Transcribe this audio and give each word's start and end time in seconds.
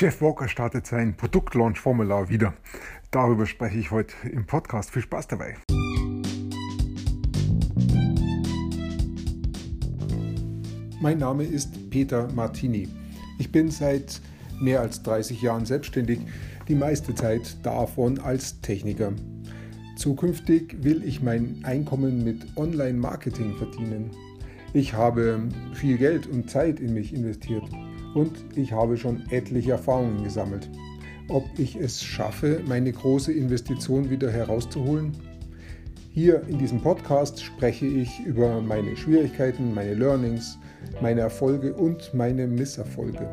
Jeff 0.00 0.22
Walker 0.22 0.48
startet 0.48 0.86
sein 0.86 1.14
Produktlaunch-Formular 1.14 2.30
wieder. 2.30 2.54
Darüber 3.10 3.44
spreche 3.44 3.76
ich 3.76 3.90
heute 3.90 4.14
im 4.32 4.46
Podcast. 4.46 4.90
Viel 4.90 5.02
Spaß 5.02 5.28
dabei. 5.28 5.58
Mein 11.02 11.18
Name 11.18 11.44
ist 11.44 11.90
Peter 11.90 12.32
Martini. 12.32 12.88
Ich 13.38 13.52
bin 13.52 13.70
seit 13.70 14.22
mehr 14.58 14.80
als 14.80 15.02
30 15.02 15.42
Jahren 15.42 15.66
selbstständig, 15.66 16.20
die 16.66 16.76
meiste 16.76 17.14
Zeit 17.14 17.58
davon 17.62 18.20
als 18.20 18.58
Techniker. 18.62 19.12
Zukünftig 19.98 20.82
will 20.82 21.04
ich 21.04 21.20
mein 21.20 21.60
Einkommen 21.64 22.24
mit 22.24 22.56
Online-Marketing 22.56 23.54
verdienen. 23.58 24.12
Ich 24.72 24.94
habe 24.94 25.46
viel 25.74 25.98
Geld 25.98 26.26
und 26.26 26.48
Zeit 26.48 26.80
in 26.80 26.94
mich 26.94 27.12
investiert 27.12 27.68
und 28.14 28.32
ich 28.56 28.72
habe 28.72 28.96
schon 28.96 29.24
etliche 29.30 29.72
Erfahrungen 29.72 30.22
gesammelt. 30.24 30.68
Ob 31.28 31.44
ich 31.58 31.76
es 31.76 32.02
schaffe, 32.02 32.62
meine 32.66 32.92
große 32.92 33.32
Investition 33.32 34.10
wieder 34.10 34.30
herauszuholen? 34.30 35.12
Hier 36.12 36.42
in 36.48 36.58
diesem 36.58 36.80
Podcast 36.80 37.42
spreche 37.42 37.86
ich 37.86 38.18
über 38.26 38.60
meine 38.60 38.96
Schwierigkeiten, 38.96 39.72
meine 39.72 39.94
Learnings, 39.94 40.58
meine 41.00 41.20
Erfolge 41.20 41.72
und 41.72 42.12
meine 42.14 42.48
Misserfolge. 42.48 43.28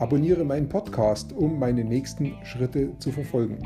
Abonniere 0.00 0.44
meinen 0.44 0.68
Podcast, 0.68 1.32
um 1.32 1.58
meine 1.58 1.84
nächsten 1.84 2.34
Schritte 2.44 2.98
zu 2.98 3.12
verfolgen. 3.12 3.58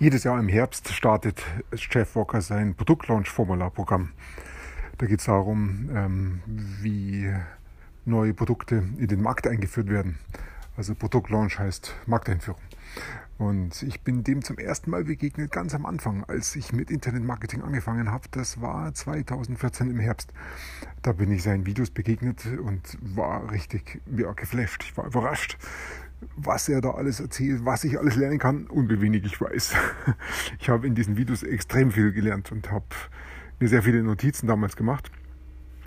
Jedes 0.00 0.24
Jahr 0.24 0.40
im 0.40 0.48
Herbst 0.48 0.88
startet 0.88 1.42
Jeff 1.74 2.16
Walker 2.16 2.40
sein 2.40 2.74
Produktlaunch-Formularprogramm. 2.74 4.08
Da 5.00 5.06
geht 5.06 5.20
es 5.20 5.24
darum, 5.24 5.88
ähm, 5.94 6.40
wie 6.46 7.32
neue 8.04 8.34
Produkte 8.34 8.84
in 8.98 9.06
den 9.06 9.22
Markt 9.22 9.46
eingeführt 9.46 9.88
werden. 9.88 10.18
Also 10.76 10.94
Produktlaunch 10.94 11.58
heißt 11.58 11.94
Markteinführung. 12.04 12.60
Und 13.38 13.82
ich 13.82 14.02
bin 14.02 14.24
dem 14.24 14.42
zum 14.44 14.58
ersten 14.58 14.90
Mal 14.90 15.04
begegnet, 15.04 15.52
ganz 15.52 15.74
am 15.74 15.86
Anfang, 15.86 16.24
als 16.24 16.54
ich 16.54 16.74
mit 16.74 16.90
Internetmarketing 16.90 17.62
angefangen 17.62 18.10
habe. 18.10 18.28
Das 18.30 18.60
war 18.60 18.92
2014 18.92 19.90
im 19.90 20.00
Herbst. 20.00 20.34
Da 21.00 21.12
bin 21.12 21.32
ich 21.32 21.44
seinen 21.44 21.64
Videos 21.64 21.88
begegnet 21.88 22.44
und 22.62 22.98
war 23.00 23.50
richtig 23.50 24.02
ja, 24.14 24.30
geflasht. 24.32 24.84
Ich 24.84 24.94
war 24.98 25.06
überrascht, 25.06 25.56
was 26.36 26.68
er 26.68 26.82
da 26.82 26.90
alles 26.90 27.20
erzählt, 27.20 27.64
was 27.64 27.84
ich 27.84 27.98
alles 27.98 28.16
lernen 28.16 28.38
kann 28.38 28.66
und 28.66 28.90
wie 28.90 29.00
wenig 29.00 29.24
ich 29.24 29.40
weiß. 29.40 29.74
Ich 30.60 30.68
habe 30.68 30.86
in 30.86 30.94
diesen 30.94 31.16
Videos 31.16 31.42
extrem 31.42 31.90
viel 31.90 32.12
gelernt 32.12 32.52
und 32.52 32.70
habe 32.70 32.84
mir 33.60 33.68
sehr 33.68 33.82
viele 33.82 34.02
Notizen 34.02 34.46
damals 34.46 34.76
gemacht 34.76 35.10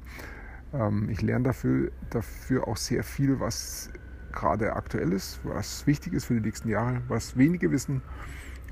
ähm, 0.75 1.09
ich 1.10 1.22
lerne 1.22 1.44
dafür, 1.44 1.91
dafür 2.10 2.69
auch 2.69 2.76
sehr 2.76 3.04
viel, 3.04 3.41
was 3.41 3.91
gerade 4.32 4.75
aktuell 4.76 5.12
ist, 5.12 5.41
was 5.44 5.86
wichtig 5.86 6.12
ist 6.12 6.26
für 6.26 6.34
die 6.34 6.41
nächsten 6.41 6.69
Jahre, 6.69 7.00
was 7.09 7.36
wenige 7.36 7.70
wissen 7.70 8.03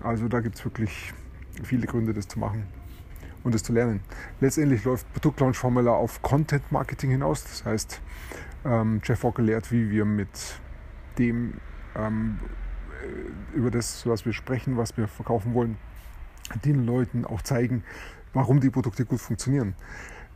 also 0.03 0.29
da 0.29 0.41
gibt 0.41 0.57
es 0.57 0.65
wirklich 0.65 1.13
viele 1.63 1.87
Gründe, 1.87 2.13
das 2.13 2.29
zu 2.29 2.39
machen 2.39 2.67
und 3.45 3.55
das 3.55 3.63
zu 3.63 3.73
lernen. 3.73 4.01
Letztendlich 4.41 4.85
läuft 4.85 5.11
Produktlaunch 5.13 5.57
Formular 5.57 5.97
auf 5.97 6.23
Content 6.23 6.71
Marketing 6.73 7.11
hinaus. 7.11 7.45
Das 7.45 7.65
heißt, 7.65 8.01
ähm, 8.65 9.01
Jeff 9.05 9.23
Walker 9.23 9.43
lehrt, 9.43 9.71
wie 9.73 9.91
wir 9.91 10.05
mit 10.05 10.29
dem 11.19 11.55
ähm, 11.95 12.39
äh, 13.03 13.57
über 13.57 13.71
das, 13.71 14.07
was 14.07 14.27
wir 14.27 14.33
sprechen, 14.33 14.77
was 14.77 14.97
wir 14.97 15.09
verkaufen 15.09 15.55
wollen, 15.55 15.77
den 16.65 16.85
Leuten 16.85 17.25
auch 17.25 17.43
zeigen, 17.43 17.85
warum 18.33 18.61
die 18.61 18.71
Produkte 18.71 19.05
gut 19.05 19.21
funktionieren, 19.21 19.75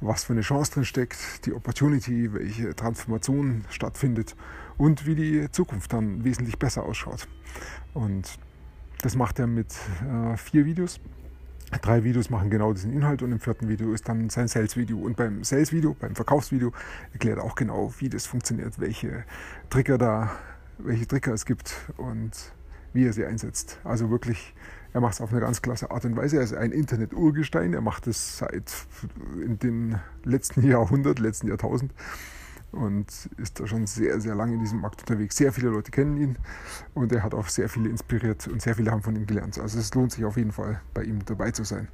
was 0.01 0.25
für 0.25 0.33
eine 0.33 0.43
Chance 0.43 0.73
drin 0.73 0.85
steckt, 0.85 1.47
die 1.47 1.53
Opportunity, 1.53 2.33
welche 2.33 2.75
Transformation 2.75 3.65
stattfindet 3.71 4.37
und 4.79 5.07
wie 5.07 5.15
die 5.15 5.51
Zukunft 5.51 5.93
dann 5.93 6.25
wesentlich 6.25 6.59
besser 6.59 6.85
ausschaut. 6.85 7.29
Und 7.93 8.39
das 9.03 9.17
macht 9.17 9.39
er 9.39 9.47
mit 9.47 9.75
äh, 10.03 10.37
vier 10.37 10.65
Videos. 10.65 11.01
Drei 11.83 12.03
Videos 12.03 12.31
machen 12.31 12.51
genau 12.51 12.73
diesen 12.73 12.93
Inhalt 12.93 13.23
und 13.23 13.31
im 13.31 13.39
vierten 13.39 13.69
Video 13.69 13.93
ist 13.93 14.09
dann 14.09 14.29
sein 14.29 14.49
Sales-Video. 14.49 14.99
Und 14.99 15.17
beim 15.17 15.45
Sales-Video, 15.45 15.95
beim 15.99 16.17
Verkaufsvideo, 16.17 16.73
erklärt 17.13 17.39
er 17.39 17.45
auch 17.45 17.55
genau, 17.55 17.95
wie 17.99 18.09
das 18.09 18.27
funktioniert, 18.27 18.81
welche 18.81 19.25
Trigger 19.71 19.97
da, 19.97 20.33
welche 20.79 21.07
Trigger 21.07 21.33
es 21.33 21.47
gibt 21.47 21.77
und 21.97 22.33
wie 22.93 23.07
er 23.07 23.13
sie 23.13 23.25
einsetzt. 23.25 23.79
Also 23.85 24.11
wirklich, 24.11 24.53
er 24.93 25.01
macht 25.01 25.15
es 25.15 25.21
auf 25.21 25.31
eine 25.31 25.41
ganz 25.41 25.63
klasse 25.63 25.93
Art 25.93 26.05
und 26.05 26.17
Weise. 26.17 26.39
Er 26.39 26.43
ist 26.43 26.55
ein 26.55 26.73
Internet-Urgestein. 26.73 27.73
Er 27.73 27.83
macht 27.83 28.09
es 28.09 28.39
seit 28.39 28.73
in 29.37 29.61
den 29.61 30.01
letzten 30.25 30.67
Jahrhundert, 30.67 31.21
letzten 31.21 31.47
Jahrtausend 31.47 31.93
und 32.73 33.07
ist 33.37 33.61
da 33.61 33.67
schon 33.67 33.87
sehr, 33.87 34.21
sehr 34.21 34.35
lange 34.35 34.55
in 34.55 34.61
diesem 34.61 34.81
Markt 34.81 35.01
unterwegs. 35.01 35.37
Sehr 35.37 35.53
viele 35.53 35.69
Leute 35.69 35.91
kennen 35.91 36.17
ihn 36.17 36.39
und 36.95 37.13
er 37.13 37.23
hat 37.23 37.35
auch 37.35 37.49
sehr 37.49 37.69
viele 37.69 37.89
inspiriert 37.89 38.49
und 38.49 38.63
sehr 38.63 38.75
viele 38.75 38.91
haben 38.91 39.03
von 39.03 39.17
ihm 39.17 39.27
gelernt. 39.27 39.59
Also 39.59 39.79
es 39.79 39.95
lohnt 39.95 40.13
sich 40.13 40.25
auf 40.25 40.37
jeden 40.37 40.53
Fall, 40.53 40.81
bei 40.95 41.03
ihm 41.03 41.25
dabei 41.25 41.51
zu 41.51 41.65
sein. 41.65 41.89